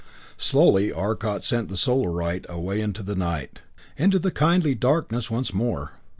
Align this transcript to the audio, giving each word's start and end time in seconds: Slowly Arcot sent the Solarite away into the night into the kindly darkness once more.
Slowly 0.39 0.91
Arcot 0.91 1.43
sent 1.43 1.69
the 1.69 1.77
Solarite 1.77 2.47
away 2.49 2.81
into 2.81 3.03
the 3.03 3.13
night 3.15 3.59
into 3.97 4.17
the 4.17 4.31
kindly 4.31 4.73
darkness 4.73 5.29
once 5.29 5.53
more. 5.53 5.91